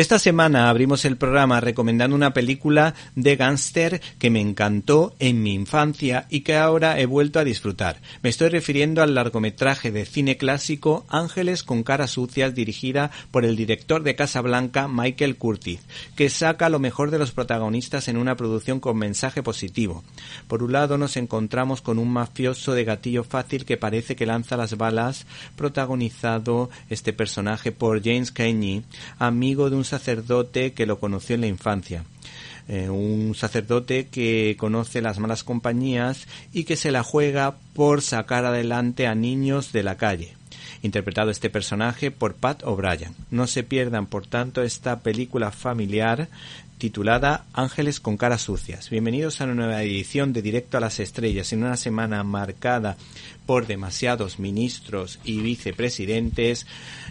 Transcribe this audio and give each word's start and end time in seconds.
Esta 0.00 0.18
semana 0.18 0.70
abrimos 0.70 1.04
el 1.04 1.18
programa 1.18 1.60
recomendando 1.60 2.16
una 2.16 2.32
película 2.32 2.94
de 3.16 3.36
gángster 3.36 4.00
que 4.18 4.30
me 4.30 4.40
encantó 4.40 5.14
en 5.18 5.42
mi 5.42 5.52
infancia 5.52 6.26
y 6.30 6.40
que 6.40 6.56
ahora 6.56 6.98
he 6.98 7.04
vuelto 7.04 7.38
a 7.38 7.44
disfrutar. 7.44 8.00
Me 8.22 8.30
estoy 8.30 8.48
refiriendo 8.48 9.02
al 9.02 9.14
largometraje 9.14 9.92
de 9.92 10.06
cine 10.06 10.38
clásico 10.38 11.04
Ángeles 11.10 11.62
con 11.64 11.82
caras 11.82 12.12
sucias 12.12 12.54
dirigida 12.54 13.10
por 13.30 13.44
el 13.44 13.56
director 13.56 14.02
de 14.02 14.14
Casablanca 14.14 14.88
Michael 14.88 15.36
Curtis, 15.36 15.80
que 16.16 16.30
saca 16.30 16.70
lo 16.70 16.78
mejor 16.78 17.10
de 17.10 17.18
los 17.18 17.32
protagonistas 17.32 18.08
en 18.08 18.16
una 18.16 18.36
producción 18.36 18.80
con 18.80 18.96
mensaje 18.96 19.42
positivo. 19.42 20.02
Por 20.48 20.62
un 20.62 20.72
lado 20.72 20.96
nos 20.96 21.18
encontramos 21.18 21.82
con 21.82 21.98
un 21.98 22.10
mafioso 22.10 22.72
de 22.72 22.84
gatillo 22.84 23.22
fácil 23.22 23.66
que 23.66 23.76
parece 23.76 24.16
que 24.16 24.24
lanza 24.24 24.56
las 24.56 24.78
balas, 24.78 25.26
protagonizado 25.56 26.70
este 26.88 27.12
personaje 27.12 27.70
por 27.70 28.02
James 28.02 28.32
Cagney, 28.32 28.82
amigo 29.18 29.68
de 29.68 29.76
un 29.76 29.89
sacerdote 29.90 30.72
que 30.72 30.86
lo 30.86 30.98
conoció 30.98 31.34
en 31.34 31.42
la 31.42 31.46
infancia. 31.46 32.04
Eh, 32.68 32.88
un 32.88 33.34
sacerdote 33.34 34.06
que 34.06 34.56
conoce 34.58 35.02
las 35.02 35.18
malas 35.18 35.42
compañías 35.42 36.26
y 36.52 36.64
que 36.64 36.76
se 36.76 36.92
la 36.92 37.02
juega 37.02 37.56
por 37.74 38.00
sacar 38.00 38.44
adelante 38.44 39.06
a 39.06 39.14
niños 39.14 39.72
de 39.72 39.82
la 39.82 39.96
calle 39.96 40.34
interpretado 40.82 41.30
este 41.30 41.50
personaje 41.50 42.10
por 42.10 42.34
Pat 42.34 42.62
O'Brien. 42.64 43.14
No 43.30 43.46
se 43.46 43.62
pierdan, 43.62 44.06
por 44.06 44.26
tanto, 44.26 44.62
esta 44.62 45.00
película 45.00 45.50
familiar 45.50 46.28
titulada 46.78 47.44
Ángeles 47.52 48.00
con 48.00 48.16
caras 48.16 48.40
sucias. 48.40 48.88
Bienvenidos 48.88 49.40
a 49.40 49.44
una 49.44 49.54
nueva 49.54 49.82
edición 49.82 50.32
de 50.32 50.40
Directo 50.40 50.78
a 50.78 50.80
las 50.80 50.98
Estrellas 50.98 51.52
en 51.52 51.64
una 51.64 51.76
semana 51.76 52.24
marcada 52.24 52.96
por 53.44 53.66
demasiados 53.66 54.38
ministros 54.38 55.18
y 55.22 55.40
vicepresidentes. 55.40 56.66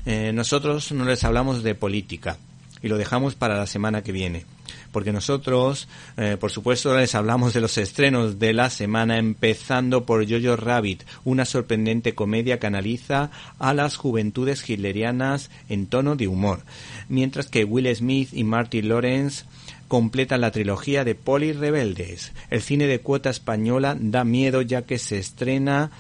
Eh, 0.08 0.31
nosotros 0.33 0.91
no 0.91 1.05
les 1.05 1.23
hablamos 1.23 1.61
de 1.61 1.75
política 1.75 2.38
y 2.81 2.88
lo 2.88 2.97
dejamos 2.97 3.35
para 3.35 3.58
la 3.58 3.67
semana 3.67 4.03
que 4.03 4.11
viene. 4.11 4.45
Porque 4.91 5.11
nosotros, 5.11 5.88
eh, 6.17 6.37
por 6.39 6.52
supuesto, 6.52 6.95
les 6.98 7.14
hablamos 7.14 7.53
de 7.53 7.61
los 7.61 7.77
estrenos 7.77 8.39
de 8.39 8.53
la 8.53 8.70
semana, 8.70 9.17
empezando 9.17 10.05
por 10.05 10.27
Jojo 10.27 10.55
Rabbit, 10.55 11.03
una 11.26 11.45
sorprendente 11.45 12.15
comedia 12.15 12.59
que 12.59 12.67
analiza 12.67 13.30
a 13.59 13.73
las 13.73 13.98
juventudes 13.98 14.67
hitlerianas 14.67 15.52
en 15.70 15.87
tono 15.87 16.15
de 16.15 16.27
humor. 16.27 16.61
Mientras 17.08 17.48
que 17.48 17.65
Will 17.65 17.93
Smith 17.95 18.30
y 18.33 18.43
Marty 18.43 18.82
Lawrence 18.82 19.45
completan 19.87 20.42
la 20.42 20.52
trilogía 20.52 21.03
de 21.03 21.15
Poli 21.15 21.52
Rebeldes. 21.52 22.32
El 22.49 22.61
cine 22.61 22.87
de 22.87 22.99
cuota 22.99 23.30
española 23.30 23.98
da 23.99 24.23
miedo 24.23 24.61
ya 24.61 24.83
que 24.83 24.99
se 24.99 25.17
estrena 25.20 25.92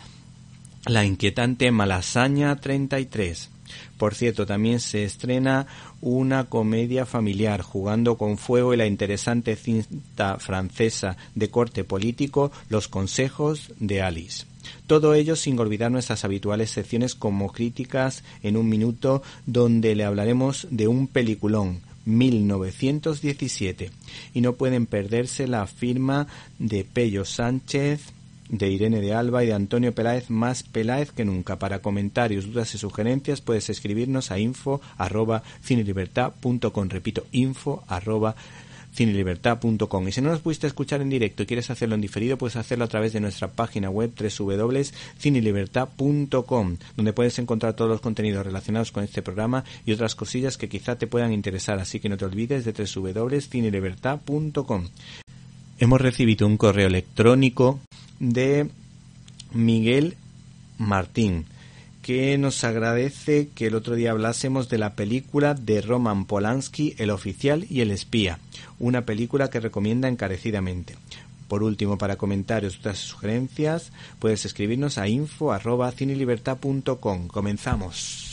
la 0.85 1.05
inquietante 1.05 1.71
Malasaña 1.71 2.55
33. 2.55 3.49
Por 3.97 4.15
cierto, 4.15 4.45
también 4.45 4.79
se 4.79 5.03
estrena 5.03 5.67
una 6.01 6.45
comedia 6.45 7.05
familiar 7.05 7.61
jugando 7.61 8.17
con 8.17 8.37
fuego 8.37 8.73
y 8.73 8.77
la 8.77 8.85
interesante 8.85 9.55
cinta 9.55 10.39
francesa 10.39 11.17
de 11.35 11.49
corte 11.49 11.83
político 11.83 12.51
Los 12.69 12.87
consejos 12.87 13.71
de 13.79 14.01
Alice. 14.01 14.45
Todo 14.87 15.13
ello 15.13 15.35
sin 15.35 15.59
olvidar 15.59 15.91
nuestras 15.91 16.25
habituales 16.25 16.71
secciones 16.71 17.15
como 17.15 17.51
críticas 17.51 18.23
en 18.43 18.57
un 18.57 18.69
minuto 18.69 19.21
donde 19.45 19.95
le 19.95 20.03
hablaremos 20.03 20.67
de 20.69 20.87
un 20.87 21.07
peliculón 21.07 21.81
1917 22.05 23.91
y 24.33 24.41
no 24.41 24.53
pueden 24.53 24.85
perderse 24.85 25.47
la 25.47 25.67
firma 25.67 26.27
de 26.57 26.83
Pello 26.83 27.25
Sánchez 27.25 28.01
de 28.49 28.69
Irene 28.69 28.99
de 28.99 29.13
Alba 29.13 29.43
y 29.43 29.47
de 29.47 29.53
Antonio 29.53 29.93
Peláez, 29.93 30.29
más 30.29 30.63
Peláez 30.63 31.11
que 31.11 31.25
nunca. 31.25 31.59
Para 31.59 31.79
comentarios, 31.79 32.47
dudas 32.47 32.73
y 32.75 32.77
sugerencias 32.77 33.41
puedes 33.41 33.69
escribirnos 33.69 34.31
a 34.31 34.39
info 34.39 34.81
arroba 34.97 35.43
cinelibertad.com. 35.63 36.89
Repito, 36.89 37.25
info 37.31 37.83
arroba 37.87 38.35
cinelibertad.com. 38.93 40.07
Y 40.07 40.11
si 40.11 40.21
no 40.21 40.29
nos 40.29 40.41
pudiste 40.41 40.67
escuchar 40.67 41.01
en 41.01 41.09
directo 41.09 41.41
y 41.43 41.45
quieres 41.45 41.69
hacerlo 41.69 41.93
en 41.95 42.01
diferido, 42.01 42.37
puedes 42.37 42.55
hacerlo 42.55 42.85
a 42.85 42.87
través 42.87 43.11
de 43.13 43.19
nuestra 43.19 43.49
página 43.49 43.89
web 43.89 44.13
www.cinelibertad.com, 44.17 46.77
donde 46.95 47.13
puedes 47.13 47.37
encontrar 47.39 47.75
todos 47.75 47.91
los 47.91 48.01
contenidos 48.01 48.45
relacionados 48.45 48.91
con 48.91 49.03
este 49.03 49.21
programa 49.21 49.63
y 49.85 49.91
otras 49.91 50.15
cosillas 50.15 50.57
que 50.57 50.69
quizá 50.69 50.97
te 50.97 51.05
puedan 51.07 51.33
interesar. 51.33 51.79
Así 51.79 51.99
que 51.99 52.09
no 52.09 52.17
te 52.17 52.25
olvides 52.25 52.65
de 52.65 52.73
www.cinelibertad.com. 52.73 54.87
Hemos 55.81 56.01
recibido 56.01 56.45
un 56.45 56.57
correo 56.57 56.87
electrónico 56.87 57.79
de 58.19 58.69
Miguel 59.53 60.15
Martín, 60.77 61.45
que 62.01 62.37
nos 62.37 62.63
agradece 62.63 63.49
que 63.53 63.67
el 63.67 63.75
otro 63.75 63.95
día 63.95 64.11
hablásemos 64.11 64.69
de 64.69 64.77
la 64.77 64.93
película 64.93 65.53
de 65.53 65.81
Roman 65.81 66.25
Polanski, 66.25 66.95
El 66.97 67.09
oficial 67.09 67.65
y 67.69 67.81
el 67.81 67.91
espía, 67.91 68.39
una 68.79 69.05
película 69.05 69.49
que 69.49 69.59
recomienda 69.59 70.07
encarecidamente. 70.07 70.95
Por 71.47 71.63
último, 71.63 71.97
para 71.97 72.15
comentarios, 72.15 72.77
otras 72.77 72.99
sugerencias, 72.99 73.91
puedes 74.19 74.45
escribirnos 74.45 74.99
a 74.99 75.07
info 75.07 75.51
arroba 75.51 75.91
Comenzamos. 77.27 78.28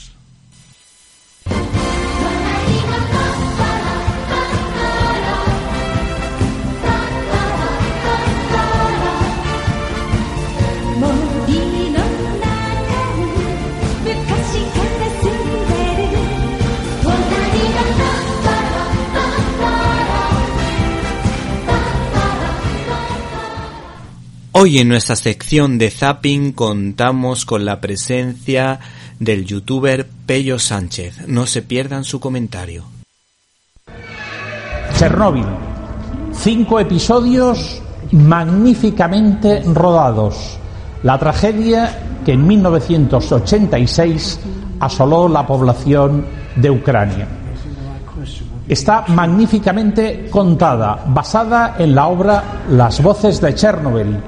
Hoy 24.59 24.79
en 24.79 24.89
nuestra 24.89 25.17
sección 25.17 25.77
de 25.77 25.91
Zapping 25.91 26.53
contamos 26.53 27.45
con 27.45 27.67
la 27.67 27.79
presencia 27.79 28.81
del 29.19 29.45
youtuber 29.45 30.09
Pello 30.25 30.59
Sánchez. 30.59 31.29
No 31.29 31.45
se 31.45 31.61
pierdan 31.61 32.05
su 32.05 32.21
comentario. 32.21 32.85
Chernóbil. 34.97 35.45
Cinco 36.33 36.81
episodios 36.81 37.83
magníficamente 38.13 39.63
rodados. 39.75 40.59
La 41.03 41.19
tragedia 41.19 42.23
que 42.25 42.33
en 42.33 42.47
1986 42.47 44.41
asoló 44.81 45.29
la 45.29 45.47
población 45.47 46.25
de 46.57 46.71
Ucrania. 46.71 47.29
Está 48.67 49.05
magníficamente 49.09 50.31
contada, 50.31 51.05
basada 51.09 51.77
en 51.79 51.95
la 51.95 52.07
obra 52.07 52.43
Las 52.71 53.03
voces 53.03 53.39
de 53.43 53.55
Chernobyl, 53.55 54.19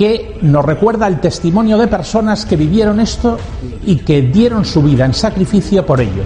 que 0.00 0.38
nos 0.40 0.64
recuerda 0.64 1.06
el 1.06 1.20
testimonio 1.20 1.76
de 1.76 1.86
personas 1.86 2.46
que 2.46 2.56
vivieron 2.56 3.00
esto 3.00 3.36
y 3.84 3.96
que 3.96 4.22
dieron 4.22 4.64
su 4.64 4.82
vida 4.82 5.04
en 5.04 5.12
sacrificio 5.12 5.84
por 5.84 6.00
ello, 6.00 6.22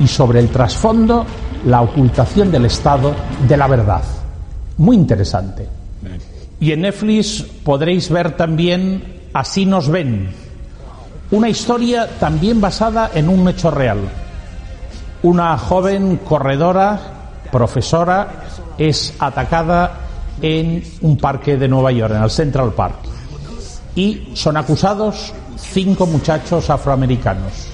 y 0.00 0.08
sobre 0.08 0.40
el 0.40 0.48
trasfondo 0.48 1.24
la 1.66 1.82
ocultación 1.82 2.50
del 2.50 2.64
Estado 2.64 3.14
de 3.46 3.56
la 3.56 3.68
verdad. 3.68 4.02
Muy 4.78 4.96
interesante. 4.96 5.68
Y 6.58 6.72
en 6.72 6.80
Netflix 6.80 7.44
podréis 7.62 8.10
ver 8.10 8.36
también 8.36 9.20
Así 9.32 9.66
nos 9.66 9.88
ven, 9.88 10.28
Una 11.30 11.48
historia 11.48 12.08
también 12.18 12.60
basada 12.60 13.12
en 13.14 13.28
un 13.28 13.48
hecho 13.48 13.70
real. 13.70 14.00
Una 15.22 15.56
joven 15.58 16.16
corredora, 16.24 16.98
profesora, 17.52 18.46
es 18.76 19.14
atacada 19.20 19.92
en 20.42 20.82
un 21.02 21.16
parque 21.16 21.56
de 21.56 21.68
Nueva 21.68 21.92
York, 21.92 22.14
en 22.16 22.22
el 22.24 22.30
Central 22.30 22.72
Park. 22.72 23.11
Y 23.94 24.30
son 24.34 24.56
acusados 24.56 25.32
cinco 25.56 26.06
muchachos 26.06 26.70
afroamericanos. 26.70 27.68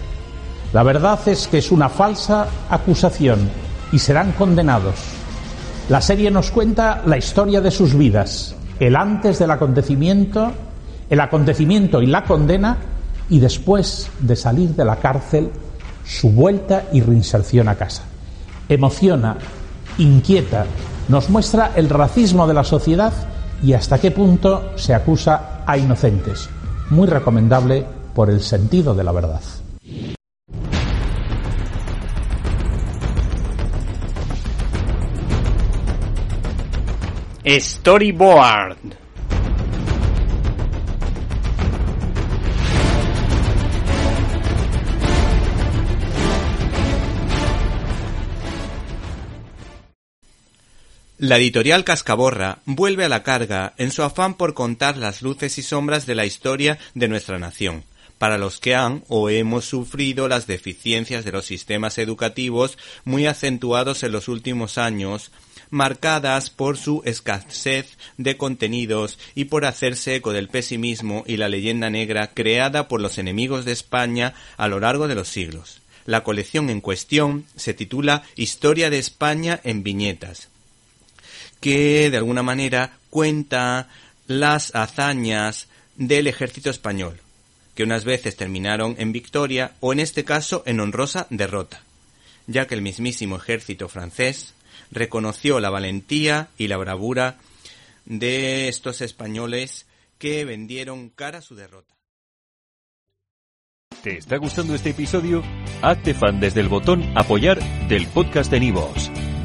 La 0.73 0.83
verdad 0.83 1.19
es 1.27 1.47
que 1.49 1.59
es 1.59 1.73
una 1.73 1.89
falsa 1.89 2.47
acusación 2.69 3.49
y 3.93 3.99
serán 3.99 4.33
condenados. 4.33 4.97
La 5.89 6.01
serie 6.03 6.31
nos 6.31 6.51
cuenta 6.51 7.03
la 7.07 7.17
historia 7.17 7.61
de 7.61 7.71
sus 7.71 7.95
vidas, 7.95 8.55
el 8.79 8.97
antes 8.97 9.39
del 9.39 9.51
acontecimiento, 9.51 10.53
el 11.09 11.21
acontecimiento 11.21 12.03
y 12.03 12.07
la 12.07 12.25
condena, 12.25 12.77
y 13.31 13.39
después 13.39 14.11
de 14.21 14.37
salir 14.37 14.71
de 14.71 14.85
la 14.85 14.97
cárcel, 14.97 15.51
su 16.05 16.31
vuelta 16.31 16.85
y 16.93 17.01
reinserción 17.01 17.69
a 17.69 17.75
casa. 17.75 18.03
Emociona, 18.69 19.37
inquieta, 19.97 20.67
nos 21.09 21.31
muestra 21.31 21.73
el 21.75 21.89
racismo 21.89 22.47
de 22.47 22.55
la 22.55 22.65
sociedad 22.65 23.13
y 23.63 23.73
hasta 23.73 23.99
qué 23.99 24.11
punto 24.11 24.73
se 24.77 24.95
acusa 24.95 25.58
a 25.69 25.77
inocentes. 25.77 26.49
Muy 26.89 27.07
recomendable 27.07 27.85
por 28.15 28.31
el 28.31 28.41
sentido 28.41 28.95
de 28.95 29.05
la 29.05 29.13
verdad. 29.13 29.43
Storyboard. 37.47 38.79
La 51.21 51.37
editorial 51.37 51.83
Cascaborra 51.83 52.61
vuelve 52.65 53.05
a 53.05 53.09
la 53.09 53.25
carga 53.25 53.75
en 53.77 53.91
su 53.91 54.05
afán 54.05 54.35
por 54.37 54.55
contar 54.55 54.97
las 54.97 55.21
luces 55.21 55.59
y 55.59 55.63
sombras 55.63 56.07
de 56.07 56.15
la 56.15 56.25
historia 56.25 56.79
de 56.95 57.09
nuestra 57.09 57.41
nación, 57.41 57.83
para 58.19 58.39
los 58.39 58.61
que 58.61 58.77
han 58.77 59.03
o 59.09 59.29
hemos 59.29 59.65
sufrido 59.65 60.29
las 60.29 60.47
deficiencias 60.47 61.25
de 61.25 61.33
los 61.33 61.45
sistemas 61.45 61.99
educativos 61.99 62.79
muy 63.05 63.27
acentuados 63.27 64.05
en 64.05 64.13
los 64.13 64.29
últimos 64.29 64.79
años, 64.79 65.33
marcadas 65.71 66.51
por 66.51 66.77
su 66.77 67.03
escasez 67.05 67.99
de 68.17 68.37
contenidos 68.37 69.19
y 69.35 69.47
por 69.47 69.65
hacerse 69.65 70.15
eco 70.15 70.33
del 70.33 70.47
pesimismo 70.47 71.25
y 71.27 71.37
la 71.37 71.49
leyenda 71.49 71.91
negra 71.91 72.31
creada 72.33 72.87
por 72.87 73.01
los 73.01 73.19
enemigos 73.19 73.65
de 73.65 73.73
España 73.73 74.35
a 74.57 74.69
lo 74.69 74.79
largo 74.79 75.09
de 75.09 75.17
los 75.17 75.27
siglos. 75.27 75.81
La 76.07 76.23
colección 76.23 76.71
en 76.71 76.81
cuestión 76.81 77.45
se 77.57 77.75
titula 77.75 78.23
Historia 78.37 78.89
de 78.89 79.01
España 79.01 79.59
en 79.65 79.83
viñetas 79.83 80.49
que 81.61 82.11
de 82.11 82.17
alguna 82.17 82.43
manera 82.43 82.99
cuenta 83.11 83.89
las 84.27 84.75
hazañas 84.75 85.69
del 85.97 86.27
ejército 86.27 86.71
español, 86.71 87.21
que 87.75 87.83
unas 87.83 88.05
veces 88.05 88.37
terminaron 88.37 88.95
en 88.99 89.13
victoria 89.13 89.73
o 89.81 89.93
en 89.93 90.01
este 90.01 90.25
caso 90.25 90.63
en 90.67 90.81
honrosa 90.81 91.27
derrota, 91.31 91.83
ya 92.47 92.67
que 92.67 92.75
el 92.75 92.83
mismísimo 92.83 93.37
ejército 93.37 93.89
francés 93.89 94.55
reconoció 94.91 95.61
la 95.61 95.71
valentía 95.71 96.49
y 96.57 96.69
la 96.69 96.77
bravura 96.77 97.39
de 98.05 98.69
estos 98.69 99.01
españoles 99.01 99.87
que 100.19 100.45
vendieron 100.45 101.11
cara 101.11 101.39
a 101.39 101.43
su 101.43 101.55
derrota. 101.55 101.95
¿Te 104.03 104.17
está 104.17 104.37
gustando 104.37 104.75
este 104.75 104.91
episodio? 104.91 105.43
Hazte 105.83 106.15
fan 106.15 106.41
desde 106.41 106.61
el 106.61 106.69
botón 106.69 107.03
apoyar 107.17 107.59
del 107.89 108.07
podcast 108.07 108.51
de 108.51 108.61
Nivos. 108.61 109.11